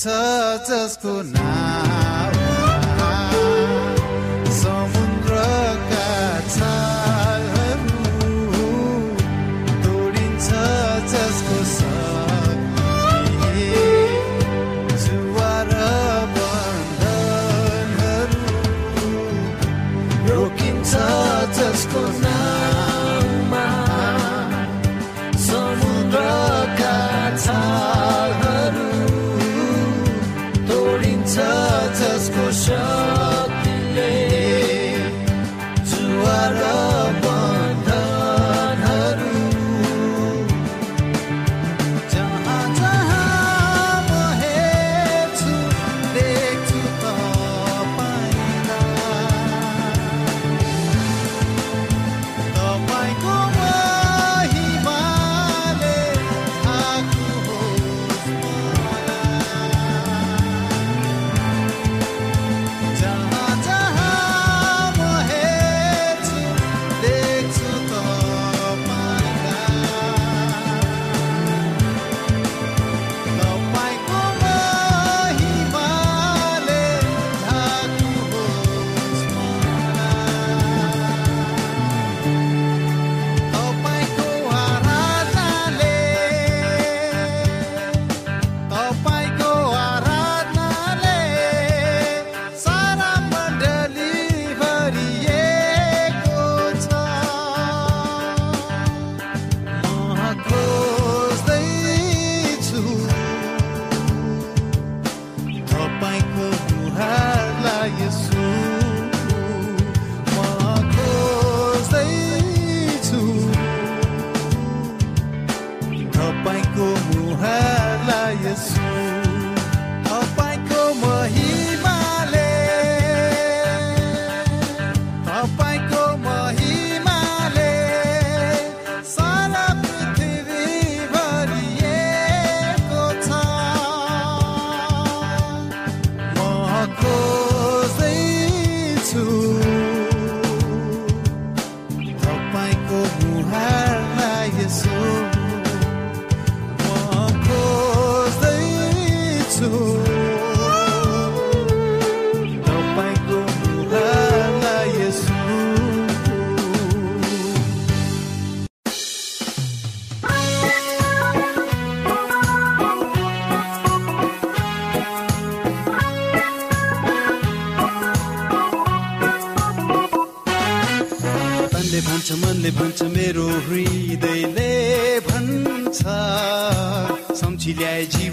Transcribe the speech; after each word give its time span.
छ 0.00 0.08
जसको 0.68 1.39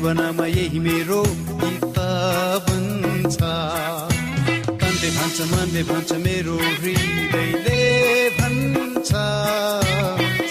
जीवनमा 0.08 0.46
यही 0.48 0.80
मेरो 0.80 1.20
छ 3.28 3.44
तनले 4.80 5.10
भन्छ 5.16 5.38
मनले 5.52 5.82
भन्छ 5.90 6.12
मेरो 6.24 6.56
हृदयले 6.80 7.82
भन्छ। 8.40 9.10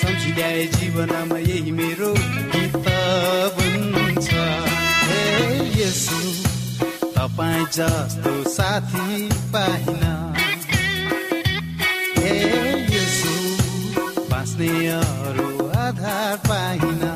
सम्झी 0.00 0.30
ल्याए 0.36 0.66
जीवनमा 0.76 1.38
यही 1.48 1.72
मेरो 1.72 2.12
भन्छ 3.56 4.28
हे 5.08 5.24
यसो 5.80 6.20
तपाईँ 7.16 7.64
जस्तो 7.78 8.34
साथी 8.56 9.08
पाइन। 9.56 10.02
हे 12.20 12.36
यसो 12.92 13.34
बाँच्ने 14.28 14.70
अरू 15.00 15.48
आधार 15.86 16.36
पाइन। 16.44 17.15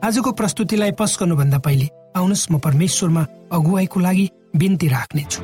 आजको 0.00 0.30
प्रस्तुतिलाई 0.32 0.92
पस 0.96 1.16
गर्नुभन्दा 1.20 1.58
पहिले 1.60 1.86
आउनुहोस् 2.16 2.50
म 2.50 2.58
परमेश्वरमा 2.58 3.22
अगुवाईको 3.52 4.00
लागि 4.00 4.24
बिन्ती 4.56 4.88
राख्नेछु। 4.88 5.40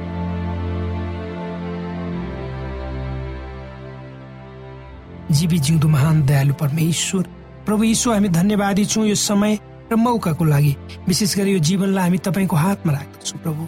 जीवी 5.36 5.58
जिउँदो 5.58 5.88
महान 5.88 6.22
दयालु 6.26 6.54
परमेश्वर 6.56 7.24
प्रभु 7.66 7.82
यीशु 7.84 8.12
हामी 8.12 8.28
धन्यवादी 8.32 8.84
छौँ 8.86 9.06
यो 9.06 9.14
समय 9.14 9.58
र 9.92 9.94
मौकाको 9.94 10.44
लागि। 10.44 10.72
विशेष 11.04 11.36
गरी 11.36 11.52
यो 11.52 11.58
जीवनलाई 11.60 12.02
हामी 12.02 12.18
तपाईँको 12.24 12.56
हातमा 12.56 12.92
राख्दछौँ 12.92 13.40
प्रभु। 13.44 13.62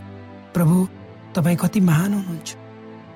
प्रभु 0.57 0.77
तपाईँ 1.37 1.57
कति 1.61 1.81
महान 1.85 2.15
हुनुहुन्छ। 2.15 2.57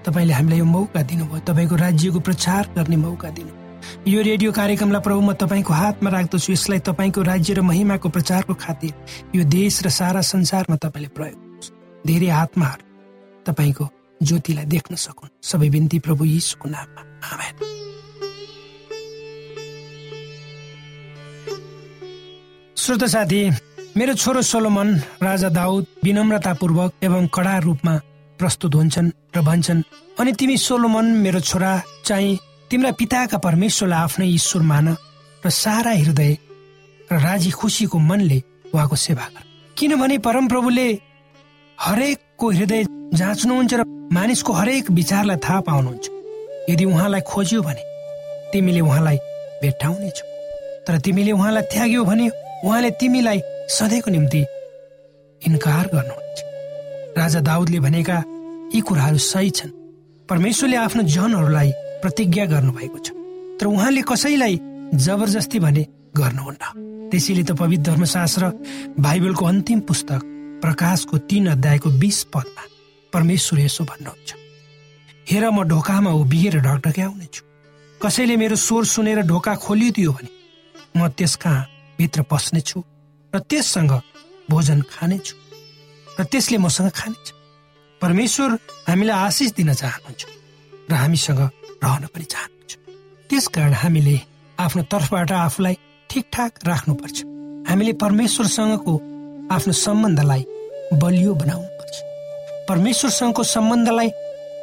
तपाईँले 0.05 0.33
हामीलाई 0.35 0.59
यो 0.59 0.65
मौका 0.69 1.03
दिनुभयो। 1.09 1.41
तपाईँको 1.49 1.77
राज्यको 1.77 2.21
प्रचार 2.21 2.63
गर्ने 2.77 2.97
मौका 3.01 3.31
दिनु 3.33 3.62
यो 4.07 4.23
रेडियो 4.23 4.53
कार्यक्रमलाई 4.53 5.01
प्रभु 5.01 5.21
म 5.21 5.33
तपाईँको 5.33 5.73
हातमा 5.73 6.11
राख्दछु। 6.11 6.53
यसलाई 6.53 6.81
तपाईँको 6.89 7.23
राज्य 7.23 7.55
र 7.55 7.61
महिमाको 7.61 8.09
प्रचारको 8.09 8.55
खातिर 8.55 8.93
यो 9.37 9.45
देश 9.45 9.83
र 9.83 9.89
सारा 9.89 10.21
संसारमा 10.21 10.77
तपाईँले 10.77 11.09
प्रयोग 11.17 11.39
धेरै 12.07 12.29
आत्माहरू 12.29 12.85
तपाईँको 13.47 13.85
ज्योतिलाई 14.23 14.65
देख्न 14.65 14.95
सकुन्। 14.95 15.35
सबै 15.43 15.69
बिन्ती 15.71 15.99
प्रभु 15.99 16.25
यीशुको 16.25 16.69
नाममा। 16.69 17.03
आमेन। 17.33 17.55
श्रोत 22.77 23.05
साथी 23.05 23.41
मेरो 23.97 24.15
छोरो 24.15 24.43
सोलोमन 24.43 24.89
राजा 25.23 25.49
दाउद 25.49 25.87
विनम्रतापूर्वक 26.05 26.91
एवं 27.03 27.27
कडा 27.27 27.59
रूपमा 27.59 27.95
प्रस्तुत 28.39 28.75
हुन्छन् 28.75 29.11
र 29.37 29.41
भन्छन् 29.41 29.83
अनि 30.19 30.33
तिमी 30.33 30.57
सोलोमन 30.57 31.07
मेरो 31.23 31.41
छोरा 31.41 31.73
चाहिँ 32.05 32.39
तिम्रा 32.73 32.91
पिताका 32.97 33.37
परमेश्वरलाई 33.37 34.01
आफ्नै 34.01 34.27
ईश्वर 34.33 34.63
मान 34.65 34.87
र 35.45 35.51
सारा 35.53 35.93
हृदय 35.93 36.33
र 37.13 37.17
राजी 37.21 37.51
खुसीको 37.53 37.99
मनले 38.01 38.39
उहाँको 38.73 38.97
सेवा 38.97 39.27
गर। 39.29 39.45
किनभने 39.77 40.17
परमप्रभुले 40.25 40.87
हरेकको 41.79 42.47
हृदय 42.51 42.83
जाँच्नुहुन्छ 43.13 43.73
र 43.77 43.85
मानिसको 44.17 44.53
हरेक 44.53 44.91
विचारलाई 44.91 45.37
थाहा 45.45 45.61
पाउनुहुन्छ। 45.69 46.07
यदि 46.73 46.85
उहाँलाई 46.89 47.21
खोज्यो 47.29 47.61
भने 47.61 47.83
तिमीले 48.53 48.81
उहाँलाई 48.81 49.17
भेट्टाउनेछौ। 49.63 50.25
तर 50.89 50.99
तिमीले 51.05 51.33
उहाँलाई 51.37 51.69
त्याग्यौ 51.69 52.05
भने 52.09 52.27
उहाँले 52.65 52.91
तिमीलाई 52.97 53.39
सधैँको 53.69 54.11
निम्ति 54.17 54.43
इन्कार 55.43 55.85
गर्नुहुन्छ। 55.93 56.39
राजा 57.21 57.41
दाउदले 57.45 57.81
भनेका 57.85 58.19
यी 58.73 58.81
कुराहरू 58.81 59.19
सही 59.21 59.51
छन्। 59.61 59.77
परमेश्वरले 60.29 60.77
आफ्नो 60.89 61.03
जनहरूलाई 61.13 61.73
प्रतिज्ञा 62.03 62.45
गर्नुभएको 62.53 62.99
छ। 62.99 63.09
तर 63.59 63.67
उहाँले 63.67 64.03
कसैलाई 64.03 64.55
जबरजस्ती 65.07 65.59
भने 65.65 65.83
गर्नुहुन्न। 66.19 66.65
त्यसैले 67.11 67.43
त 67.45 67.53
पवित्र 67.53 67.85
धर्मशास्त्र 67.91 68.43
बाइबलको 68.99 69.45
अन्तिम 69.45 69.81
पुस्तक 69.89 70.21
प्रकाशको 70.63 71.19
तीन 71.31 71.47
अध्यायको 71.55 71.89
बिस 72.03 72.19
पदमा 72.35 72.63
परमेश्वर 73.13 73.59
यसो 73.61 73.85
भन्नुहुन्छ। 73.85 74.31
हेर 75.31 75.45
म 75.51 75.63
ढोकामा 75.71 76.11
उभिएर 76.23 76.55
ढकढक्याउनेछु 76.67 77.43
कसैले 78.01 78.37
मेरो 78.37 78.57
स्वर 78.57 78.85
सुनेर 78.85 79.21
ढोका 79.31 79.55
खोलिदियो 79.55 80.13
भने 80.13 80.31
म 80.99 81.09
त्यस 81.17 81.35
कहाँ 81.43 81.67
भित्र 81.99 82.23
पस्नेछु 82.27 82.79
र 83.33 83.39
त्यससँग 83.39 83.93
भोजन 84.51 84.81
खानेछु 84.91 85.35
र 86.19 86.25
त्यसले 86.25 86.59
मसँग 86.59 86.91
खानेछ। 86.91 87.27
परमेश्वर 88.01 88.51
हामीलाई 88.89 89.17
आशिष 89.27 89.51
दिन 89.57 89.73
चाहनुहुन्छ 89.73 90.23
र 90.91 90.93
हामीसँग 90.93 91.41
रहन 91.85 92.05
पनि 92.15 92.25
चाहनुहुन्छ। 92.33 92.73
त्यसकारण 93.31 93.73
हामीले 93.83 94.17
आफ्नो 94.59 94.83
तर्फबाट 94.93 95.33
आफूलाई 95.33 95.75
ठिकठाक 96.11 96.53
राख्नुपर्छ। 96.67 97.19
हामीले 97.69 97.93
परमेश्वरसँगको 98.05 98.95
आफ्नो 99.55 99.73
सम्बन्धलाई 99.87 100.43
बलियो 101.03 101.35
बनाउनु 101.35 101.69
पर्छ 101.79 101.95
परमेश्वरसँगको 102.69 103.43
सम्बन्धलाई 103.43 104.11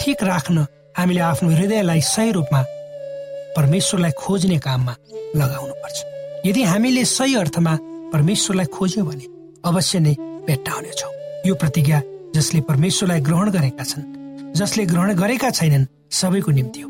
ठिक 0.02 0.24
राख्न 0.24 0.66
हामीले 0.98 1.22
आफ्नो 1.22 1.50
हृदयलाई 1.50 2.02
सही 2.02 2.32
रूपमा 2.32 2.62
परमेश्वरलाई 3.56 4.12
खोज्ने 4.20 4.58
काममा 4.66 4.94
लगाउनु 5.36 5.74
पर्छ 5.84 5.98
यदि 6.46 6.64
हामीले 6.64 7.06
सही 7.06 7.36
अर्थमा 7.36 7.74
परमेश्वरलाई 8.14 8.66
खोज्यौँ 8.76 9.06
भने 9.08 9.26
अवश्य 9.70 10.00
नै 10.00 10.14
भेट्टाउनेछौँ 10.48 11.14
यो 11.48 11.56
प्रतिज्ञा 11.56 12.02
जसले 12.36 12.62
परमेश्वरलाई 12.70 13.20
ग्रहण 13.28 13.50
गरेका 13.52 13.84
छन् 13.92 14.54
जसले 14.60 14.86
ग्रहण 14.86 15.14
गरेका 15.16 15.50
छैनन् 15.50 15.90
सबैको 16.12 16.52
निम्ति 16.52 16.82
हो। 16.82 16.90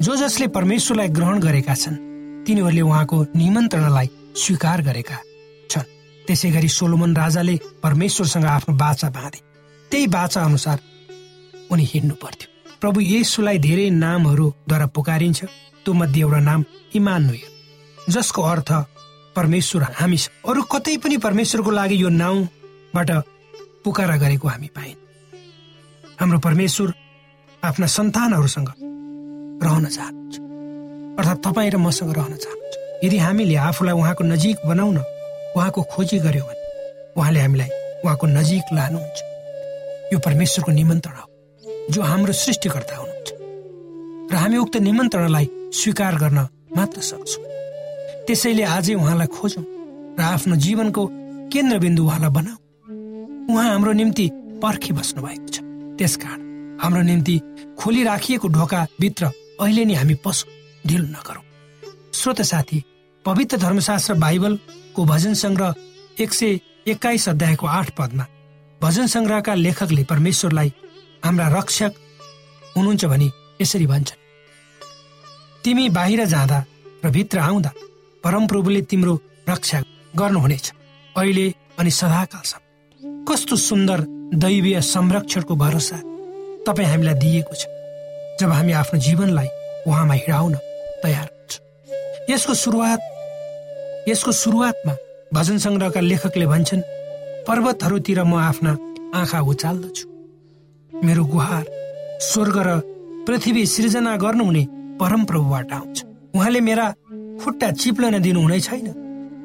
जो 0.00 0.16
जसले 0.16 0.46
परमेश्वरलाई 0.48 1.08
ग्रहण 1.08 1.38
गरेका 1.40 1.74
छन् 1.74 1.96
तिनीहरूले 2.46 2.80
उहाँको 2.80 3.16
निमन्त्रणलाई 3.36 4.08
स्वीकार 4.34 4.82
गरेका 4.82 5.16
छन्। 5.70 5.88
त्यसै 6.26 6.50
गरी 6.50 6.68
सोलोमन 6.68 7.16
राजाले 7.16 7.56
परमेश्वरसँग 7.82 8.44
आफ्नो 8.46 8.74
बाचा 8.76 9.08
बाँधे। 9.10 9.40
त्यही 9.90 10.06
बाचा 10.06 10.40
अनुसार 10.40 10.78
उनी 11.70 11.84
हिँड्नु 11.84 12.14
पर्थ्यो। 12.16 12.48
प्रभु 12.80 13.00
येसुलाई 13.00 13.58
धेरै 13.58 13.88
नामहरूद्वारा 13.92 14.86
पुकारिन्छ। 14.96 15.44
त्यो 15.84 15.92
मध्ये 15.92 16.22
एउटा 16.22 16.40
नाम 16.40 16.64
इमानुय 16.94 17.40
जसको 18.08 18.42
अर्थ 18.42 18.70
परमेश्वर 19.36 19.82
हामी 20.00 20.16
अरू 20.48 20.62
कतै 20.72 20.96
पनि 20.96 21.16
परमेश्वरको 21.16 21.70
लागि 21.70 22.02
यो 22.02 22.08
नाउँबाट 22.08 23.10
पुकारा 23.84 24.16
गरेको 24.16 24.48
हामी 24.48 24.68
पाइन। 24.76 24.96
हाम्रो 26.20 26.38
परमेश्वर 26.38 26.88
आफ्ना 27.62 27.86
सन्तानहरूसँग 27.86 28.70
रहन 29.62 29.86
चाहनुहुन्छ 29.86 30.36
अर्थात् 31.18 31.42
तपाईँ 31.44 31.70
र 31.70 31.76
मसँग 31.76 32.12
रहन 32.16 32.34
चाहनुहुन्छ 32.36 33.04
यदि 33.04 33.18
हामीले 33.18 33.56
आफूलाई 33.68 33.94
उहाँको 33.94 34.24
नजिक 34.24 34.56
बनाउन 34.66 34.98
उहाँको 35.56 35.82
खोजी 35.92 36.18
गर्यो 36.24 36.44
भने 36.48 36.62
उहाँले 37.16 37.40
हामीलाई 37.40 37.70
उहाँको 38.04 38.26
नजिक 38.26 38.64
लानुहुन्छ। 38.72 39.18
यो 40.12 40.18
परमेश्वरको 40.18 40.72
निमन्त्रण 40.72 41.16
हो 41.16 41.26
जो 41.92 42.02
हाम्रो 42.02 42.32
सृष्टिकर्ता 42.32 42.96
हुनुहुन्छ। 42.96 43.28
र 44.32 44.34
हामी 44.36 44.56
उक्त 44.56 44.76
निमन्त्रणलाई 44.76 45.46
स्वीकार 45.74 46.14
गर्न 46.22 46.38
मात्र 46.76 47.00
सक्छौँ। 47.00 47.44
त्यसैले 48.26 48.62
आजै 48.76 48.94
उहाँलाई 48.94 49.26
खोजौँ 49.36 49.64
र 50.18 50.20
आफ्नो 50.22 50.56
जीवनको 50.56 51.02
केन्द्रबिन्दु 51.52 52.02
उहाँलाई 52.04 52.30
बनाऊ। 52.30 52.58
उहाँ 53.50 53.68
हाम्रो 53.70 53.92
निम्ति 54.00 54.26
पर्खी 54.62 54.92
बस्नु 54.92 55.22
भएको 55.22 55.48
छ। 55.48 55.56
त्यसकारण 55.98 56.40
हाम्रो 56.82 57.02
निम्ति 57.02 57.36
खोली 57.78 58.02
राखिएको 58.04 58.48
ढोका 58.48 58.80
भित्र 59.00 59.24
अहिले 59.60 59.84
नै 59.84 59.94
हामी 59.94 60.14
पसौँ 60.24 60.48
ढिलो 60.86 61.06
नगरौँ। 61.06 61.44
श्रोत 62.14 62.40
साथी 62.42 62.78
पवित्र 63.24 63.56
धर्मशास्त्र 63.56 64.14
बाइबलको 64.24 65.04
भजन 65.04 65.34
सङ्ग्रह 65.34 65.74
एक 66.22 66.32
सय 66.34 66.58
एक्काइस 66.88 67.28
अध्यायको 67.28 67.66
आठ 67.66 67.90
पदमा 67.96 68.24
भजन 68.80 69.06
सङ्ग्रहका 69.14 69.54
लेखकले 69.54 70.04
परमेश्वरलाई 70.10 70.72
हाम्रा 71.24 71.46
रक्षक 71.58 71.92
हुनुहुन्छ 72.76 73.04
भनी 73.04 73.30
यसरी 73.60 73.86
भन्छन्। 73.86 74.18
तिमी 75.64 75.88
बाहिर 75.96 76.24
जाँदा 76.24 76.58
र 77.04 77.10
भित्र 77.10 77.38
आउँदा 77.38 77.70
परमप्रभुले 78.24 78.80
तिम्रो 78.90 79.14
रक्षा 79.48 79.80
गर्नुहुनेछ 80.16 80.72
अहिले 81.16 81.46
अनि 81.78 81.90
सदाकालसम्म। 81.90 83.24
कस्तो 83.28 83.56
सुन्दर 83.56 84.00
दैवीय 84.40 84.80
संरक्षणको 84.80 85.54
भरोसा 85.56 85.98
तपाईँ 86.66 86.88
हामीलाई 86.88 87.14
दिएको 87.20 87.54
छ। 87.54 87.79
जब 88.40 88.52
हामी 88.52 88.72
आफ्नो 88.72 88.98
जीवनलाई 89.00 89.48
उहाँमा 89.86 90.14
हिँडाउन 90.14 90.54
तयार 91.02 91.28
हुन्छ। 91.28 91.52
यसको 92.30 92.54
सुरुवात 92.54 93.00
यसको 94.08 94.32
सुरुवातमा 94.32 94.94
भजन 95.34 95.58
सङ्ग्रहका 95.64 96.00
लेखकले 96.00 96.46
भन्छन् 96.46 96.82
पर्वतहरूतिर 97.46 98.22
म 98.24 98.34
आफ्ना 98.40 98.72
आँखा 99.20 99.40
उचाल्दछु। 99.52 100.04
मेरो 100.92 101.24
गुहार 101.24 101.64
स्वर्ग 102.22 102.56
र 102.66 102.68
पृथ्वी 103.28 103.66
सृजना 103.66 104.16
गर्नुहुने 104.16 104.62
परमप्रभुबाट 105.00 105.72
आउँछ। 105.72 105.96
उहाँले 106.34 106.60
मेरा 106.60 106.86
खुट्टा 107.44 107.70
चिप्लन 107.76 108.18
दिनुहुने 108.24 108.60
छैन 108.60 108.86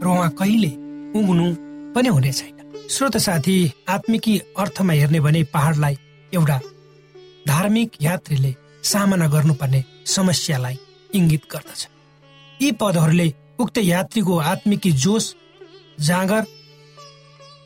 र 0.04 0.06
उहाँ 0.08 0.30
कहिले 0.40 0.72
उग्नु 1.20 1.46
पनि 1.96 2.10
हुने 2.16 2.32
छैन। 2.32 2.88
श्रोत 2.90 3.18
साथी 3.18 3.56
आत्मिकी 3.90 4.42
अर्थमा 4.60 4.94
हेर्ने 4.94 5.20
भने 5.20 5.44
पहाडलाई 5.54 5.96
एउटा 6.34 6.60
धार्मिक 7.48 7.92
यात्रीले 8.02 8.56
सामना 8.86 9.27
गर्नुपर्ने 9.27 9.84
समस्यालाई 10.06 10.77
इङ्गित 11.15 11.44
गर्दछ। 11.51 11.88
यी 12.62 12.72
पदहरूले 12.72 13.27
उक्त 13.60 13.77
यात्रीको 13.77 14.38
आत्मिकी 14.51 14.92
जोस 14.92 15.36
जाँगर 16.00 16.44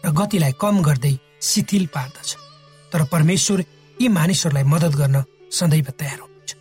र 0.05 0.11
गतिलाई 0.11 0.53
कम 0.61 0.81
गर्दै 0.81 1.13
शिथिल 1.41 1.85
पार्दछ। 1.85 2.29
तर 2.91 3.03
परमेश्वर 3.03 3.63
यी 4.01 4.07
मानिसहरूलाई 4.07 4.63
मद्दत 4.63 4.93
गर्न 4.95 5.23
सदैव 5.51 5.87
तयार 5.99 6.19
हुनुहुन्छ। 6.19 6.51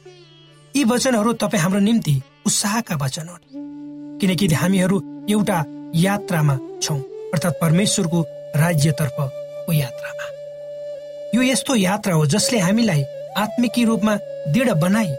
यी 0.77 0.85
वचनहरू 0.85 1.33
तपाईँ 1.33 1.63
हाम्रो 1.63 1.81
निम्ति 1.81 2.15
उत्साहका 2.47 2.95
वचन 2.97 3.29
हुन्। 3.29 4.19
किनकि 4.21 4.47
हामीहरू 4.55 4.97
एउटा 5.31 5.59
यात्रामा 5.95 6.59
छौँ 6.83 6.99
अर्थात् 7.33 7.61
परमेश्वरको 7.61 8.21
राज्यतर्फको 8.57 9.73
यात्रामा। 9.73 10.27
यो 11.35 11.43
यस्तो 11.43 11.75
यात्रा 11.75 12.15
हो 12.15 12.27
जसले 12.27 12.59
हामीलाई 12.59 13.03
आत्मिकी 13.39 13.85
रूपमा 13.85 14.15
दृढ 14.53 14.71
बनाई। 14.81 15.11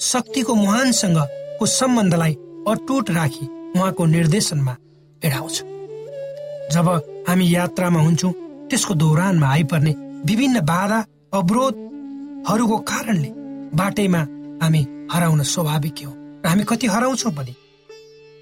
शक्तिको 0.00 0.54
मुहानसँगको 0.54 1.66
सम्बन्धलाई 1.68 2.34
अटुट 2.68 3.10
राखी 3.10 3.46
उहाँको 3.76 4.06
निर्देशनमा 4.06 4.76
एडाउँछ। 5.22 5.56
जब 6.72 6.88
हामी 7.28 7.54
यात्रामा 7.54 8.00
हुन्छौँ 8.00 8.32
त्यसको 8.70 8.94
दौरानमा 8.94 9.46
आइपर्ने 9.48 9.92
विभिन्न 10.24 10.60
बाधा 10.60 10.98
अवरोधहरूको 11.34 12.78
कारणले 12.90 13.30
बाटैमा 13.76 14.20
हामी 14.62 14.86
हराउन 15.12 15.42
स्वाभाविक 15.42 15.98
हो 16.06 16.12
र 16.44 16.48
हामी 16.48 16.64
कति 16.64 16.86
हराउँछौँ 16.86 17.32
पनि। 17.32 17.54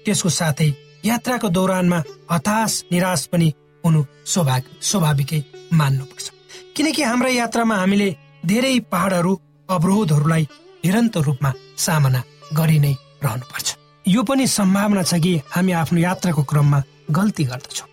त्यसको 0.05 0.29
साथै 0.29 0.69
यात्राको 1.05 1.49
दौरानमा 1.49 2.03
हताश 2.31 2.83
निराश 2.91 3.25
पनि 3.31 3.53
हुनु 3.83 4.03
स्वाभाविक 4.25 4.65
स्वाभाविकै 4.81 5.43
मान्नुपर्छ। 5.73 6.31
किनकि 6.75 7.01
हाम्रा 7.03 7.29
यात्रामा 7.31 7.75
हामीले 7.75 8.09
धेरै 8.49 8.79
पहाडहरू 8.91 9.33
अवरोधहरूलाई 9.69 10.43
निरन्तर 10.85 11.21
रूपमा 11.27 11.51
सामना 11.85 12.21
गरि 12.59 12.79
नै 12.79 12.93
रहनुपर्छ। 13.23 13.67
यो 14.07 14.21
पनि 14.23 14.45
सम्भावना 14.47 15.03
छ 15.03 15.19
कि 15.23 15.33
हामी 15.53 15.71
आफ्नो 15.81 15.99
यात्राको 15.99 16.43
क्रममा 16.43 16.79
गल्ती 17.11 17.43
गर्दछौँ। 17.43 17.89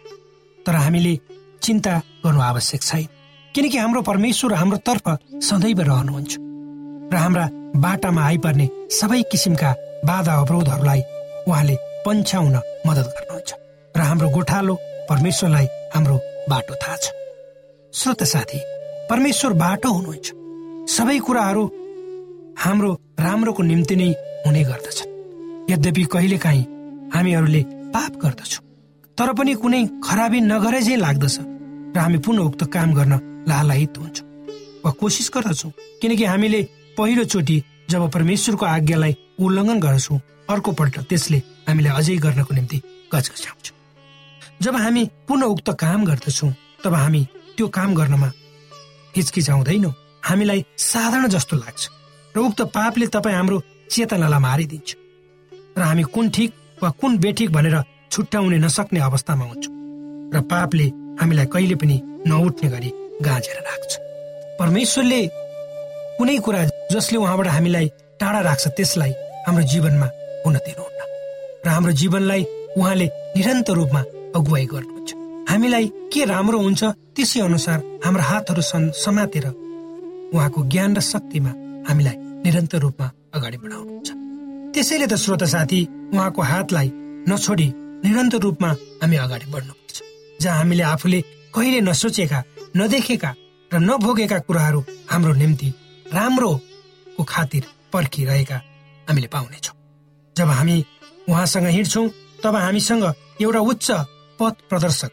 तर 0.66 0.74
हामीले 0.74 1.14
चिन्ता 1.62 1.94
गर्नु 2.24 2.40
आवश्यक 2.40 2.82
छैन। 2.82 3.08
किनकि 3.54 3.78
हाम्रो 3.78 4.02
परमेश्वर 4.02 4.52
हाम्रो 4.60 4.78
तर्फ 4.86 5.06
सदैव 5.48 5.80
रहनुहुन्छ 5.80 6.32
र 7.12 7.16
हाम्रा 7.16 7.46
बाटामा 7.84 8.22
आइपर्ने 8.24 8.66
सबै 8.98 9.22
किसिमका 9.32 9.70
बाधा 10.06 10.34
अवरोधहरूलाई 10.34 11.02
उहाँले 11.48 11.76
पन्छाउन 12.06 12.56
मद्दत 12.86 13.08
गर्नुहुन्छ 13.16 13.50
र 13.96 14.00
हाम्रो 14.00 14.28
गोठालो 14.36 14.74
परमेश्वरलाई 15.10 15.66
हाम्रो 15.94 16.16
बाटो 16.50 16.74
थाहा 16.82 16.96
छ। 16.96 17.06
श्रोत 17.92 18.22
साथी 18.32 18.60
परमेश्वर 19.10 19.52
बाटो 19.64 19.92
हुनुहुन्छ। 19.92 20.43
सबै 20.88 21.18
कुराहरू 21.26 21.62
हाम्रो 22.64 22.90
राम्रोको 23.18 23.62
निम्ति 23.62 23.96
नै 23.96 24.08
हुने 24.46 24.62
गर्दछ 24.70 24.98
यद्यपि 25.70 26.04
कहिलेकाहीँ 26.12 26.64
हामीहरूले 27.14 27.62
पाप 27.94 28.12
गर्दछौँ 28.22 28.64
तर 29.18 29.32
पनि 29.38 29.54
कुनै 29.62 29.80
खराबी 30.06 30.40
नगरे 30.50 30.80
चाहिँ 30.82 31.00
लाग्दछ 31.00 31.36
र 31.96 31.98
हामी 31.98 32.18
पुनः 32.26 32.42
उक्त 32.48 32.62
काम 32.76 32.92
गर्न 32.98 33.12
लालायित 33.48 33.98
हुन्छौँ 33.98 34.28
वा 34.84 34.90
कोसिस 35.00 35.30
गर्दछौँ 35.34 35.72
किनकि 36.00 36.24
हामीले 36.32 36.60
पहिलोचोटि 36.98 37.56
जब 37.90 38.10
परमेश्वरको 38.10 38.66
आज्ञालाई 38.66 39.16
उल्लङ्घन 39.40 39.80
गर्छौँ 39.80 40.20
अर्कोपल्ट 40.52 41.00
त्यसले 41.08 41.38
हामीलाई 41.68 41.92
अझै 41.98 42.16
गर्नको 42.24 42.54
निम्ति 42.54 42.78
गजगजाउँछ। 43.12 43.66
जब 44.62 44.76
हामी 44.84 45.02
पुनः 45.28 45.46
उक्त 45.54 45.68
काम 45.80 46.04
गर्दछौँ 46.04 46.52
तब 46.84 46.94
हामी 46.94 47.26
त्यो 47.56 47.68
काम 47.76 47.94
गर्नमा 47.94 48.32
हिचकिचाउँदैनौँ। 49.16 49.92
हामीलाई 50.24 50.64
साधारण 50.78 51.28
जस्तो 51.28 51.56
लाग्छ। 51.56 51.82
र 52.34 52.38
उक्त 52.40 52.60
पापले 52.74 53.06
तपाईँ 53.06 53.36
हाम्रो 53.36 53.62
चेतनालाई 53.90 54.40
मारिदिन्छ। 54.40 54.90
र 55.78 55.80
हामी 55.80 56.02
कुन 56.14 56.28
ठिक 56.30 56.50
वा 56.82 56.90
कुन 57.00 57.18
बेठिक 57.18 57.50
भनेर 57.52 57.76
छुट्याउने 58.10 58.58
नसक्ने 58.58 59.00
अवस्थामा 59.00 59.44
हुन्छौँ। 59.44 59.72
र 60.34 60.40
पापले 60.50 60.86
हामीलाई 61.20 61.46
कहिले 61.46 61.74
पनि 61.74 61.96
नउठ्ने 62.26 62.68
गरी 62.74 62.90
गाँजेर 63.22 63.58
राख्छ। 63.68 63.92
परमेश्वरले 64.58 65.20
कुनै 66.18 66.38
कुरा 66.46 66.60
जसले 66.92 67.18
उहाँबाट 67.18 67.48
हामीलाई 67.56 67.86
टाढा 68.20 68.40
राख्छ 68.48 68.64
त्यसलाई 68.76 69.12
हाम्रो 69.46 69.64
जीवनमा 69.72 70.08
हुन 70.44 70.54
दिनुहुन्न। 70.66 71.00
र 71.64 71.68
हाम्रो 71.68 71.92
जीवनलाई 72.00 72.42
उहाँले 72.78 73.06
निरन्तर 73.36 73.74
रूपमा 73.74 74.00
अगुवाई 74.36 74.66
गर्नुहुन्छ। 74.72 75.10
हामीलाई 75.50 75.86
के 76.12 76.24
राम्रो 76.24 76.58
हुन्छ 76.58 76.82
त्यसै 77.14 77.40
अनुसार 77.40 77.78
हाम्रो 78.04 78.22
हातहरू 78.22 78.62
समातेर 79.04 79.46
उहाँको 80.32 80.60
ज्ञान 80.72 80.96
र 80.96 81.00
शक्तिमा 81.12 81.52
हामीलाई 81.88 82.16
निरन्तर 82.44 82.78
रूपमा 82.84 83.06
अगाडि 83.34 83.56
बढाउनुहुन्छ 83.62 84.10
त्यसैले 84.74 85.06
त 85.06 85.14
श्रोता 85.24 85.46
साथी 85.46 85.80
उहाँको 86.14 86.40
हातलाई 86.42 86.88
नछोडी 87.28 87.68
निरन्तर 88.04 88.40
रूपमा 88.46 88.70
हामी 89.02 89.16
अगाडि 89.16 89.46
बढ्नुपर्छ। 89.52 89.96
जहाँ 90.42 90.56
हामीले 90.58 90.82
आफूले 90.94 91.20
कहिले 91.54 91.80
नसोचेका 91.88 92.38
नदेखेका 92.76 93.30
र 93.70 93.78
नभोगेका 93.80 94.38
कुराहरू 94.46 94.80
हाम्रो 95.10 95.32
निम्ति 95.42 95.68
राम्रोको 96.06 97.22
खातिर 97.24 97.64
पर्खिरहेका 97.92 98.56
हामीले 99.08 99.28
पाउनेछौँ। 99.34 99.76
जब 100.36 100.48
हामी 100.58 100.76
उहाँसँग 101.28 101.66
हिँड्छौँ 101.76 102.08
तब 102.42 102.56
हामीसँग 102.56 103.04
एउटा 103.40 103.60
उच्च 103.70 103.88
पथ 104.38 104.54
प्रदर्शक 104.68 105.10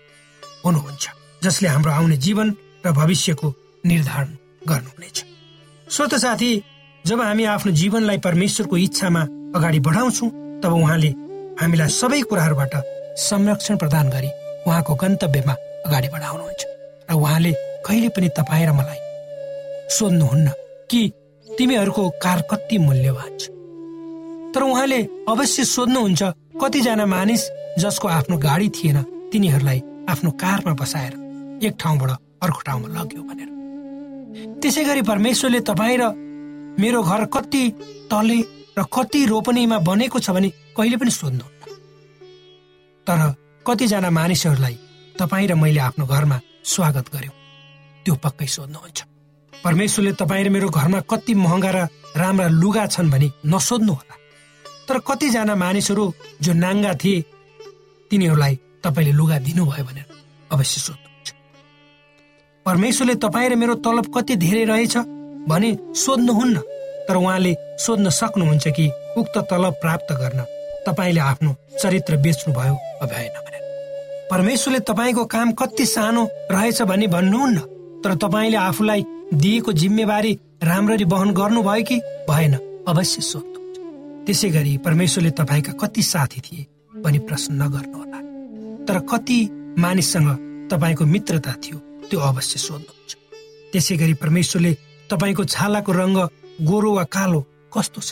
हुनुहुन्छ 0.65 1.05
जसले 1.43 1.67
हाम्रो 1.69 1.91
आउने 1.91 2.17
जीवन 2.17 2.47
र 2.85 2.91
भविष्यको 2.91 3.47
निर्धारण 3.83 4.29
गर्नुहुनेछ। 4.69 5.17
स्वत 5.87 6.13
साथी 6.15 6.51
जब 7.05 7.21
हामी 7.21 7.43
आफ्नो 7.45 7.71
जीवनलाई 7.71 8.17
परमेश्वरको 8.17 8.77
इच्छामा 8.77 9.21
अगाडि 9.55 9.79
बढाउँछौँ 9.79 10.29
तब 10.63 10.73
उहाँले 10.73 11.09
हामीलाई 11.61 11.89
सबै 11.89 12.21
कुराहरूबाट 12.29 12.73
संरक्षण 13.19 13.77
प्रदान 13.77 14.09
गरी 14.09 14.29
उहाँको 14.67 14.95
गन्तव्यमा 14.95 15.53
अगाडि 15.85 16.07
बढाउनुहुन्छ। 16.07 16.61
र 17.09 17.13
उहाँले 17.13 17.51
कहिले 17.85 18.09
पनि 18.09 18.29
तपाईँ 18.37 18.65
र 18.65 18.71
मलाई 18.71 18.99
सोध्नुहुन्न 19.89 20.47
कि 20.89 21.01
तिमीहरूको 21.47 22.09
कार 22.23 22.41
कति 22.51 22.77
मूल्यवान 22.77 23.31
छ। 23.37 23.49
तर 24.53 24.61
उहाँले 24.63 24.99
अवश्य 25.29 25.63
सोध्नुहुन्छ 25.65 26.21
कतिजना 26.61 27.05
मानिस 27.05 27.43
जसको 27.79 28.07
आफ्नो 28.07 28.37
गाडी 28.37 28.69
थिएन 28.69 29.01
तिनीहरूलाई 29.31 29.79
आफ्नो 30.09 30.31
कारमा 30.31 30.73
बसाएर 30.73 31.13
एक 31.65 31.73
ठाउँबाट 31.79 32.11
अर्को 32.43 32.59
ठाउँमा 32.67 32.87
लग्यो 32.99 33.23
भनेर। 33.23 33.49
त्यसै 34.31 34.83
गरी 34.83 35.01
परमेश्वरले 35.01 35.59
तपाईँ 35.69 35.97
र 36.01 36.03
मेरो 36.79 36.99
घर 37.03 37.25
कति 37.35 37.63
तले 38.11 38.39
र 38.77 38.83
कति 38.95 39.25
रोपनीमा 39.25 39.77
बनेको 39.87 40.19
छ 40.19 40.29
भने 40.31 40.49
कहिले 40.77 40.97
पनि 40.97 41.11
सोध्नुहुन्न 41.11 41.75
तर 43.07 43.19
कतिजना 43.67 44.09
मानिसहरूलाई 44.09 44.75
तपाईँ 45.19 45.47
र 45.47 45.53
मैले 45.55 45.79
आफ्नो 45.79 46.05
घरमा 46.05 46.37
स्वागत 46.63 47.05
गर्यो। 47.13 47.31
त्यो 48.05 48.13
पक्कै 48.23 48.47
सोध्नुहुन्छ। 48.47 48.99
परमेश्वरले 49.53 50.11
तपाईँ 50.21 50.43
र 50.45 50.49
मेरो 50.49 50.69
घरमा 50.69 50.99
कति 51.11 51.33
महँगा 51.35 51.71
र 51.75 51.77
राम्रा 52.15 52.47
लुगा 52.61 52.85
छन् 52.87 53.11
भने 53.11 53.27
नसोध्नु 53.45 53.93
होला। 53.93 54.15
तर 54.87 54.97
कतिजना 55.07 55.55
मानिसहरू 55.55 56.05
जो 56.41 56.51
नाङ्गा 56.53 56.91
थिए 57.01 57.25
तिनीहरूलाई 58.11 58.53
तपाईँले 58.83 59.13
लुगा 59.19 59.37
दिनुभयो 59.45 59.83
भनेर 59.85 60.07
अवश्य 60.51 60.79
सोध्नुहुन्छ 60.81 61.00
परमेश्वरले 62.65 63.15
तपाईँ 63.15 63.49
र 63.49 63.55
मेरो 63.55 63.75
तलब 63.81 64.05
कति 64.15 64.35
धेरै 64.35 64.63
रहेछ 64.65 64.97
भने 65.49 65.69
सोध्नुहुन्न। 65.97 66.57
तर 67.07 67.15
उहाँले 67.15 67.55
सोध्न 67.79 68.09
सक्नुहुन्छ 68.11 68.67
कि 68.67 68.85
उक्त 69.17 69.37
तलब 69.49 69.73
प्राप्त 69.81 70.13
गर्न 70.13 70.45
तपाईँले 70.87 71.19
आफ्नो 71.21 71.55
चरित्र 71.81 72.17
बेच्नुभयो 72.17 72.73
भएन 73.03 73.35
भनेर 73.37 73.63
परमेश्वरले 74.31 74.79
तपाईँको 74.79 75.25
काम 75.25 75.51
कति 75.51 75.85
सानो 75.85 76.27
रहेछ 76.51 76.81
भनी 76.81 77.07
भन्नुहुन्न। 77.07 77.59
तर 78.03 78.15
तपाईँले 78.15 78.57
आफूलाई 78.57 79.05
दिएको 79.33 79.71
जिम्मेवारी 79.73 80.33
राम्ररी 80.63 81.03
वहन 81.03 81.31
गर्नुभयो 81.33 81.83
कि 81.83 81.99
भएन 82.29 82.53
अवश्य 82.87 83.21
सोध्नु 83.21 83.59
त्यसै 84.25 84.49
गरी 84.49 84.77
परमेश्वरले 84.85 85.31
तपाईँका 85.41 85.73
कति 85.81 86.01
साथी 86.03 86.41
थिए 86.41 86.65
भनी 87.01 87.19
प्रश्न 87.19 87.61
नगर्नुहोला। 87.61 88.19
तर 88.85 88.99
कति 89.09 89.39
मानिससँग 89.79 90.29
तपाईँको 90.71 91.05
मित्रता 91.05 91.53
थियो 91.63 91.77
त्यो 92.11 92.19
अवश्य 92.19 92.59
सोध्नुहुन्छ। 92.59 93.11
त्यसै 93.71 93.95
गरी 93.95 94.13
परमेश्वरले 94.19 94.71
तपाईँको 95.09 95.43
छालाको 95.47 95.91
रङ्ग 95.91 96.17
गोरो 96.67 96.91
वा 96.97 97.03
कालो 97.07 97.39
कस्तो 97.71 97.99
छ 98.03 98.09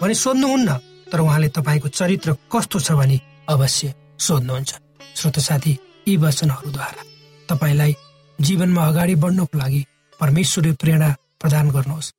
भने 0.00 0.14
सोध्नुहुन्न 0.16 0.70
तर 1.12 1.20
उहाँले 1.20 1.48
तपाईँको 1.52 1.88
चरित्र 1.92 2.28
कस्तो 2.52 2.78
छ 2.80 2.96
भने 2.96 3.16
अवश्य 3.52 3.94
सोध्नुहुन्छ। 4.18 4.72
श्रोत 5.16 5.36
साथी 5.38 5.72
यी 6.08 6.16
वचनहरूद्वारा 6.16 7.02
तपाईँलाई 7.48 7.92
जीवनमा 8.38 8.82
अगाडि 8.86 9.14
बढ्नको 9.22 9.58
लागि 9.58 9.80
परमेश्वरले 10.20 10.72
प्रेरणा 10.80 11.10
प्रदान 11.40 11.70
गर्नुहोस्। 11.76 12.12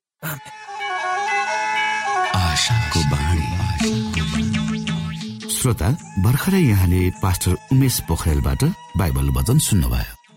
श्रोता 5.58 5.90
भर्खरै 6.24 6.62
यहाँले 6.62 7.02
पास्टर 7.22 7.54
उमेश 7.74 7.96
पोखरेलबाट 8.08 8.62
बाइबल 8.98 9.28
वचन 9.38 9.58
सुन्नुभयो। 9.68 10.17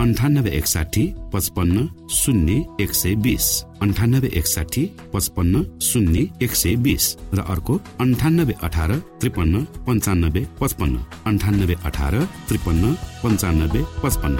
अन्ठानब्बे 0.00 0.50
एकसाठी 0.50 1.02
पचपन्न 1.32 1.86
शून्य 2.10 2.54
एक 2.80 2.92
सय 2.92 3.14
बिस 3.14 3.46
अन्ठानब्बे 3.82 4.28
एकसाठी 4.38 4.82
पचपन्न 5.14 5.62
शून्य 5.80 6.24
एक 6.42 6.54
सय 6.54 6.74
बिस 6.76 7.04
र 7.34 7.40
अर्को 7.40 7.74
अन्ठानब्बे 8.00 8.54
अठार 8.62 8.92
त्रिपन्न 9.20 9.64
पन्चानब्बे 9.86 10.42
पचपन्न. 10.60 10.96
अन्ठानब्बे 11.26 11.76
अठार 11.84 12.14
त्रिपन्न 12.48 12.92
पन्चानब्बे 13.22 13.82
पचपन्न. 14.02 14.38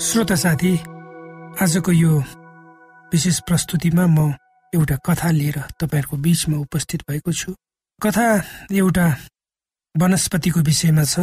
श्रोता 0.00 0.36
साथी 0.36 0.72
आजको 1.62 1.92
यो 1.92 2.12
विशेष 3.12 3.38
प्रस्तुतिमा 3.48 4.06
म 4.06 4.30
एउटा 4.72 4.96
कथा 5.06 5.30
लिएर 5.30 5.58
तपाईँहरूको 5.80 6.16
बिचमा 6.16 6.56
उपस्थित 6.58 7.00
भएको 7.10 7.32
छु। 7.32 7.50
कथा 8.02 8.26
एउटा 8.72 9.06
वनस्पतिको 9.94 10.60
विषयमा 10.60 11.04
छ। 11.04 11.18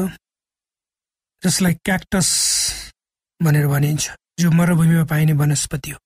जसलाई 1.43 1.73
क्याक्टस 1.85 2.29
भनेर 3.43 3.67
भनिन्छ 3.67 4.11
जो 4.39 4.51
मरुभूमिमा 4.51 5.03
पाइने 5.03 5.33
वनस्पति 5.33 5.91
हो। 5.91 5.97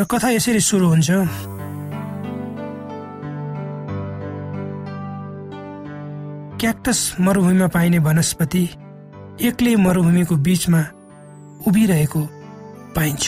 र 0.00 0.04
कथा 0.04 0.28
यसरी 0.30 0.60
सुरु 0.60 0.86
हुन्छ? 0.88 1.10
क्याक्टस 6.60 7.00
मरुभूमिमा 7.20 7.66
पाइने 7.66 7.98
वनस्पति 7.98 8.64
एक्लै 9.42 9.76
मरुभूमिको 9.76 10.36
बिचमा 10.36 10.82
उभिरहेको 11.66 12.22
पाइन्छ। 12.96 13.24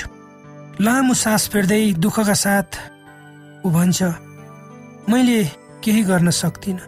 लामो 0.81 1.15
सास 1.15 1.49
फेर्दै 1.49 1.93
दुःखका 1.93 2.35
साथ 2.35 2.69
ऊ 3.67 3.71
भन्छ 3.71 4.03
मैले 5.09 5.45
केही 5.85 6.03
गर्न 6.03 6.31
सक्दिनँ। 6.31 6.81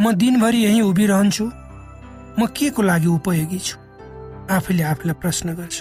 म 0.00 0.12
दिनभरि 0.12 0.58
यहीँ 0.64 0.82
उभिरहन्छु। 0.82 1.67
म 2.38 2.46
के 2.56 2.70
को 2.70 2.82
लागि 2.82 3.06
उपयोगी 3.08 3.58
छु? 3.58 3.76
आफूले 4.50 4.82
आफूलाई 4.82 5.14
प्रश्न 5.22 5.54
गर्छ। 5.58 5.76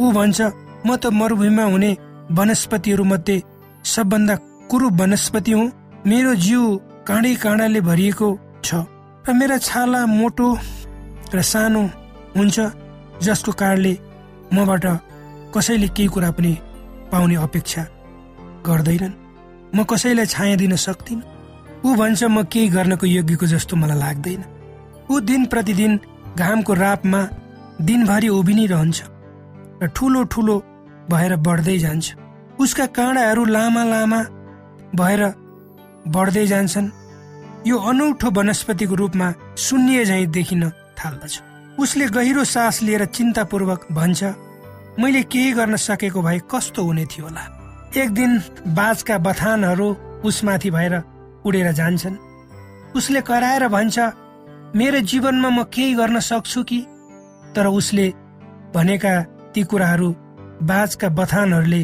ऊ 0.00 0.12
भन्छ 0.12 0.40
म 0.86 0.96
त 0.96 1.06
मरुभूमिमा 1.14 1.64
हुने 1.72 1.90
वनस्पतिहरू 2.30 3.04
मध्ये 3.04 3.42
सबभन्दा 3.84 4.34
कुरूप 4.70 4.92
वनस्पति 5.00 5.52
हुँ। 5.52 5.70
मेरो 6.06 6.34
जिउ 6.34 6.62
काँडै 7.08 7.34
काँडाले 7.44 7.80
भरिएको 7.80 8.28
छ 8.64 8.74
र 9.28 9.32
मेरा 9.38 9.56
छाला 9.58 10.00
मोटो 10.06 10.48
र 11.34 11.42
सानो 11.42 11.82
हुन्छ 12.36 12.58
जसको 13.22 13.52
कारणले 13.60 13.92
मबाट 14.54 14.84
कसैले 15.54 15.88
केही 15.96 16.08
कुरा 16.14 16.30
पनि 16.36 16.52
पाउने 17.12 17.36
अपेक्षा 17.46 17.82
गर्दैनन्। 18.66 19.14
म 19.74 19.84
कसैलाई 19.90 20.26
छाया 20.26 20.56
दिन 20.56 20.76
सक्दिनँ। 20.76 21.26
ऊ 21.84 21.94
भन्छ 21.94 22.22
म 22.24 22.42
केही 22.52 22.68
गर्नको 22.76 23.06
योग्यको 23.06 23.46
जस्तो 23.46 23.76
मलाई 23.76 23.98
लाग्दैन। 23.98 24.42
ऊ 25.10 25.20
दिन 25.20 25.44
प्रतिदिन 25.46 25.92
घामको 26.38 26.74
रापमा 26.74 27.20
दिनभरि 27.80 28.28
उभिनै 28.28 28.66
रहन्छ 28.66 28.98
र 29.82 29.86
ठुलो 29.96 30.22
ठुलो 30.32 30.56
भएर 31.10 31.36
बढ्दै 31.46 31.78
जान्छ। 31.78 32.06
उसका 32.60 32.86
काँडाहरू 32.96 33.44
लामा 33.46 33.82
लामा 33.84 34.20
भएर 34.94 35.22
बढ्दै 36.08 36.46
जान्छन्। 36.46 36.90
यो 37.66 37.76
अनौठो 37.80 38.28
वनस्पतिको 38.30 38.94
रूपमा 38.94 39.28
शून्य 39.56 40.04
झैँ 40.04 40.26
देखिन 40.26 40.62
थाल्दछ। 40.98 41.34
उसले 41.78 42.06
गहिरो 42.16 42.44
सास 42.44 42.82
लिएर 42.82 43.04
चिन्तापूर्वक 43.06 43.86
भन्छ 43.92 44.20
मैले 44.98 45.22
केही 45.32 45.52
गर्न 45.52 45.76
सकेको 45.78 46.22
भए 46.22 46.40
कस्तो 46.50 46.82
हुने 46.82 47.04
थियो 47.06 47.24
होला? 47.24 47.42
एक 47.96 48.10
दिन 48.10 48.30
बाजका 48.74 49.18
बथानहरू 49.18 49.88
उसमाथि 50.24 50.70
भएर 50.70 50.94
उडेर 51.46 51.72
जान्छन् 51.72 52.16
उसले 52.96 53.20
कराएर 53.20 53.68
भन्छ 53.68 53.98
मेरो 54.76 55.00
जीवनमा 55.00 55.48
म 55.48 55.64
केही 55.64 55.94
गर्न 55.94 56.20
सक्छु 56.20 56.62
कि? 56.62 56.80
तर 57.56 57.66
उसले 57.66 58.08
भनेका 58.74 59.22
ती 59.54 59.62
कुराहरू 59.64 60.08
बाजका 60.62 61.08
बथानहरूले 61.08 61.82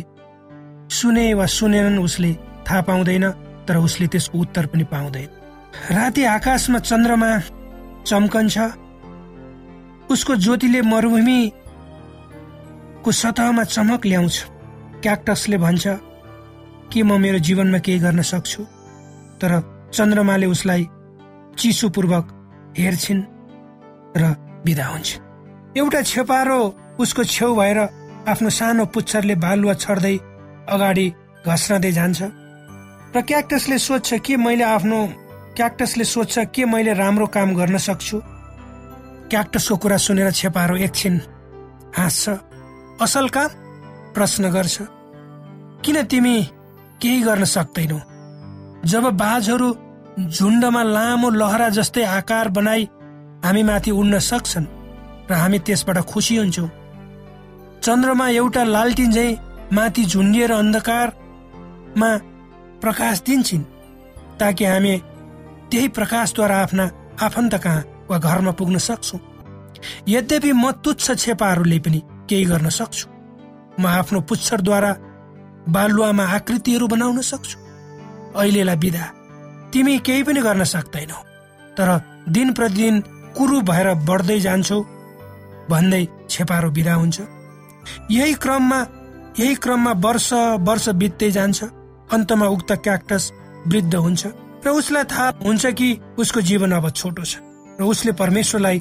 सुने 0.91 1.35
वा 1.35 1.47
सुनेनन् 1.47 1.99
उसले 1.99 2.33
थाहा 2.69 2.81
पाउँदैन 2.81 3.25
तर 3.69 3.77
उसले 3.77 4.07
त्यसको 4.07 4.39
उत्तर 4.39 4.67
पनि 4.67 4.85
पाउँदैन। 4.85 5.29
राति 5.97 6.23
आकाशमा 6.25 6.79
चन्द्रमा 6.79 7.31
चम्कन्छ 8.07 8.57
उसको 10.11 10.33
ज्योतिले 10.37 10.81
मरुभूमिको 10.83 11.51
सतहमा 13.13 13.65
चमक 13.65 14.07
ल्याउँछ। 14.07 14.37
क्याक्टसले 15.03 15.57
भन्छ 15.59 15.85
के 16.93 17.03
म 17.03 17.11
मेरो 17.21 17.39
जीवनमा 17.39 17.79
केही 17.79 17.99
गर्न 17.99 18.21
सक्छु? 18.23 18.63
तर 19.41 19.51
चन्द्रमाले 19.95 20.47
उसलाई 20.47 20.83
चिसोपूर्वक 21.59 22.25
हेर्छिन् 22.79 23.23
र 24.17 24.23
बिदा 24.65 24.87
हुन्छ। 24.87 25.09
एउटा 25.77 26.01
छेपारो 26.03 26.59
उसको 26.99 27.25
छेउ 27.25 27.55
भएर 27.55 27.79
आफ्नो 28.29 28.51
सानो 28.51 28.85
पुच्छरले 28.87 29.35
बालुवा 29.35 29.75
छर्दै 29.75 30.17
अगाडि 30.69 31.07
घस्रँदै 31.47 31.93
जान्छ। 31.93 32.23
र 33.17 33.23
क्याक्टसले 33.23 33.79
सोध्छ 33.79 34.15
के 34.15 34.37
मैले 34.37 34.65
आफ्नो 34.65 34.99
क्याक्टसले 35.57 36.05
सोध्छ 36.05 36.39
के 36.55 36.65
मैले 36.65 36.93
राम्रो 36.93 37.27
काम 37.27 37.55
गर्न 37.55 37.77
सक्छु? 37.79 38.21
क्याक्टसको 39.31 39.77
कुरा 39.77 39.97
सुनेर 39.97 40.31
छेपारो 40.31 40.77
एकछिन 40.77 41.21
हाँस्छ। 41.97 42.29
असल 43.03 43.29
काम? 43.29 43.51
प्रश्न 44.15 44.51
गर्छ। 44.51 44.77
किन 45.85 46.03
तिमी 46.03 46.37
केही 47.03 47.21
गर्न 47.23 47.45
सक्दैनौ? 47.45 47.99
जब 48.85 49.05
बाजहरू 49.17 49.69
झुण्डमा 50.19 50.83
लामो 50.85 51.31
लहरा 51.31 51.69
जस्तै 51.69 52.03
आकार 52.03 52.49
बनाई 52.57 52.85
हामी 53.45 53.63
माथि 53.63 53.91
उड्न 53.91 54.19
सक्छन् 54.19 54.67
र 55.31 55.33
हामी 55.35 55.59
त्यसबाट 55.67 55.99
खुसी 56.07 56.37
हुन्छौँ। 56.37 56.69
चन्द्रमा 57.83 58.29
एउटा 58.29 58.63
लालटिन 58.65 59.11
झै 59.11 59.29
माथि 59.73 60.05
झुन्डिएर 60.05 60.53
अन्धकारमा 60.53 62.11
प्रकाश 62.83 63.23
दिन्छन् 63.27 63.65
ताकि 64.41 64.65
हामी 64.65 64.95
त्यही 65.71 65.89
प्रकाशद्वारा 65.99 66.57
आफ्ना 66.63 66.85
आफन्त 67.27 67.55
कहाँ 67.65 67.85
वा 68.11 68.19
घरमा 68.19 68.53
पुग्न 68.59 68.79
सक्छौँ। 68.79 69.21
यद्यपि 70.09 70.53
म 70.53 70.71
तुच्छ 70.85 71.07
छेपाहरूले 71.19 71.79
पनि 71.79 72.01
केही 72.29 72.45
गर्न 72.45 72.69
सक्छु। 72.69 73.07
म 73.81 73.87
आफ्नो 73.99 74.21
पुच्छरद्वारा 74.31 74.93
बालुवामा 75.75 76.25
आकृतिहरू 76.37 76.87
बनाउन 76.87 77.21
सक्छु। 77.21 77.59
अहिलेलाई 78.39 78.77
बिदा। 78.77 79.05
तिमी 79.75 79.99
केही 80.07 80.23
पनि 80.23 80.41
गर्न 80.41 80.65
सक्दैनौ। 80.65 81.19
तर 81.77 81.89
दिन 82.31 82.53
प्रतिदिन 82.55 83.01
कुरु 83.37 83.61
भएर 83.61 83.89
बढ्दै 84.09 84.39
जान्छौ 84.41 84.81
भन्दै 85.71 86.03
छेपारो 86.31 86.71
बिदा 86.71 86.95
हुन्छ। 86.95 87.21
यही 88.11 88.35
क्रममा 88.43 88.79
यही 89.39 89.55
क्रममा 89.63 89.93
वर्ष 90.05 90.33
वर्ष 90.69 90.89
बित्दै 91.01 91.31
जान्छ। 91.31 91.65
अन्तमा 92.13 92.47
उक्त 92.47 92.73
क्याक्टस 92.85 93.25
वृद्ध 93.67 93.95
हुन्छ 93.97 94.23
र 94.65 94.71
उसलाई 94.71 95.05
थाहा 95.05 95.33
हुन्छ 95.45 95.67
कि 95.79 95.89
उसको 96.19 96.41
जीवन 96.41 96.73
अब 96.73 96.89
छोटो 96.91 97.25
छ 97.25 97.43
र 97.81 97.83
उसले 97.85 98.13
परमेश्वरलाई 98.13 98.79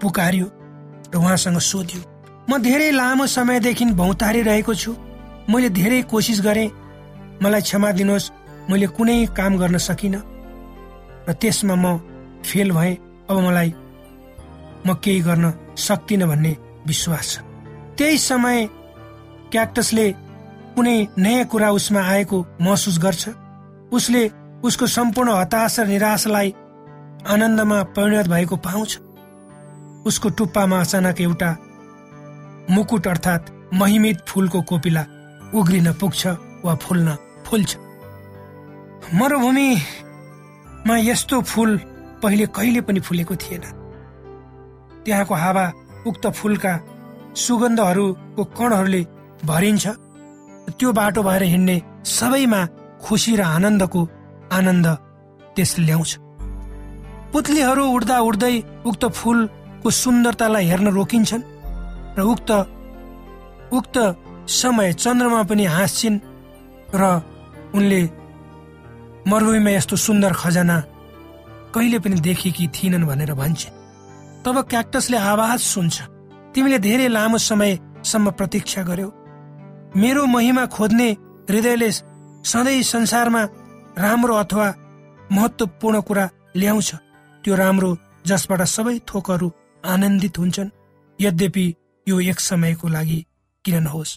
पुकार्यो 0.00 0.46
र 1.12 1.16
उहाँसँग 1.16 1.58
सोध्यो 1.60 2.00
म 2.48 2.58
धेरै 2.62 2.90
लामो 2.90 3.26
समयदेखि 3.26 3.84
भौतारिरहेको 3.98 4.74
छु। 4.74 4.94
मैले 5.50 5.68
धेरै 5.70 6.02
कोसिस 6.10 6.40
गरेँ। 6.40 6.70
मलाई 7.42 7.60
क्षमा 7.60 7.90
दिनुहोस्। 7.92 8.30
मैले 8.70 8.86
कुनै 8.96 9.16
काम 9.38 9.56
गर्न 9.58 9.78
सकिनँ 9.78 10.22
र 11.28 11.32
त्यसमा 11.32 11.74
म 11.74 11.98
फेल 12.42 12.70
भएँ। 12.72 12.94
अब 13.30 13.36
मलाई 13.46 13.70
म 14.86 14.94
केही 15.02 15.20
गर्न 15.20 15.44
सक्दिनँ 15.76 16.28
भन्ने 16.28 16.52
विश्वास 16.86 17.26
छ। 17.32 17.34
त्यही 17.98 18.18
समय 18.18 18.58
क्याक्टसले 19.52 20.06
कुनै 20.74 20.96
नयाँ 21.18 21.44
कुरा 21.50 21.70
उसमा 21.70 22.00
आएको 22.02 22.38
महसुस 22.60 22.98
गर्छ। 22.98 23.24
उसले 23.92 24.22
उसको 24.62 24.86
सम्पूर्ण 24.86 25.30
हताश 25.32 25.78
र 25.80 25.86
निराशलाई 25.86 26.48
आनन्दमा 27.26 27.78
परिणत 27.94 28.26
भएको 28.28 28.56
पाउँछ। 28.66 28.90
उसको 30.06 30.28
टुप्पामा 30.38 30.80
अचानक 30.80 31.20
एउटा 31.20 31.50
मुकुट 32.70 33.06
अर्थात् 33.06 33.50
महिमित 33.74 34.18
फुलको 34.28 34.60
कोपिला 34.62 35.04
उग्रिन 35.54 35.92
पुग्छ 36.00 36.26
वा 36.64 36.74
फुल्न 36.74 37.16
फुल्छ। 37.46 37.70
मरुभूमिमा 39.14 40.96
यस्तो 40.98 41.40
फुल 41.42 41.70
पहिले 42.22 42.46
कहिले 42.50 42.80
पनि 42.80 43.00
फुलेको 43.00 43.34
थिएन। 43.36 43.62
त्यहाँको 45.04 45.34
हावा 45.34 45.64
उक्त 46.06 46.26
फुलका 46.34 46.72
सुगन्धहरूको 47.36 48.44
कणहरूले 48.58 49.02
भरिन्छ। 49.46 49.86
त्यो 50.78 50.92
बाटो 50.92 51.22
भएर 51.22 51.42
हिँड्ने 51.42 51.76
सबैमा 52.02 52.60
खुसी 52.98 53.36
र 53.36 53.42
आनन्दको 53.46 54.00
आनन्द 54.52 54.86
त्यसले 55.54 55.84
ल्याउँछ। 55.86 56.12
पुतलीहरू 57.32 57.84
उड्दा 57.86 58.18
उड्दै 58.18 58.54
उक्त 58.86 59.04
फुलको 59.14 59.90
सुन्दरतालाई 60.02 60.64
हेर्न 60.66 60.88
रोकिन्छन् 60.98 61.48
र 62.18 62.20
उक्त 62.26 62.50
उक्त 63.70 63.96
समय 64.50 64.92
चन्द्रमा 64.92 65.42
पनि 65.42 65.64
हाँस्छिन् 65.64 66.18
र 66.94 67.02
उनले 67.74 68.25
मरुभूमिमा 69.26 69.70
यस्तो 69.70 69.96
सुन्दर 69.96 70.32
खजना 70.32 70.76
कहिले 71.74 71.98
पनि 71.98 72.16
देखेकी 72.20 72.66
थिएनन् 72.74 73.06
भनेर 73.06 73.32
भन्छन् 73.34 73.74
तब 74.44 74.56
क्याक्टसले 74.70 75.16
आवाज 75.32 75.58
सुन्छ। 75.62 75.96
तिमीले 76.54 76.78
धेरै 76.78 77.08
लामो 77.08 77.38
समयसम्म 77.40 78.30
प्रतीक्षा 78.38 78.82
गर्यौ। 78.82 79.10
मेरो 79.96 80.22
महिमा 80.26 80.64
खोज्ने 80.66 81.08
हृदयले 81.50 81.90
सधैँ 82.50 82.82
संसारमा 82.82 83.42
राम्रो 83.98 84.34
अथवा 84.34 84.68
महत्वपूर्ण 85.32 86.00
कुरा 86.00 86.24
ल्याउँछ। 86.56 86.90
त्यो 87.44 87.54
राम्रो 87.56 87.90
जसबाट 88.26 88.62
सबै 88.66 88.98
थोकहरू 89.08 89.48
आनन्दित 89.84 90.38
हुन्छन्। 90.38 90.74
यद्यपि 91.18 91.66
यो 92.06 92.20
एक 92.30 92.40
समयको 92.40 92.88
लागि 92.88 93.20
किन 93.64 93.76
नहोस् 93.82 94.16